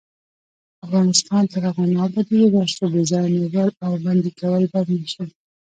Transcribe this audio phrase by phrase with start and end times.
[0.85, 5.25] افغانستان تر هغو نه ابادیږي، ترڅو بې ځایه نیول او بندي کول بند نشي.